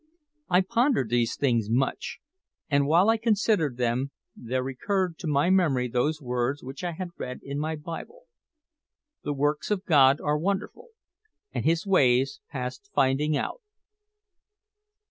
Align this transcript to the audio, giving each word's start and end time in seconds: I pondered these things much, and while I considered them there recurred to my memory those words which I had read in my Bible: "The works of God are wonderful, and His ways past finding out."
I 0.49 0.61
pondered 0.61 1.09
these 1.11 1.35
things 1.35 1.69
much, 1.69 2.17
and 2.71 2.87
while 2.87 3.07
I 3.07 3.17
considered 3.17 3.77
them 3.77 4.09
there 4.35 4.63
recurred 4.63 5.19
to 5.19 5.27
my 5.27 5.51
memory 5.51 5.87
those 5.87 6.19
words 6.19 6.63
which 6.63 6.83
I 6.83 6.93
had 6.93 7.09
read 7.17 7.41
in 7.43 7.59
my 7.59 7.75
Bible: 7.75 8.23
"The 9.23 9.33
works 9.35 9.69
of 9.69 9.85
God 9.85 10.19
are 10.19 10.39
wonderful, 10.39 10.87
and 11.51 11.65
His 11.65 11.85
ways 11.85 12.41
past 12.49 12.89
finding 12.95 13.37
out." 13.37 13.61